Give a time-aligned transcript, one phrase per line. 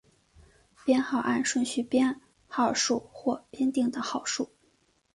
[0.83, 4.49] 编号按顺序编号数或者编定的号数。